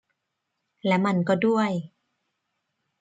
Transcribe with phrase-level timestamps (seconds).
[0.85, 1.71] และมันก็ด้วย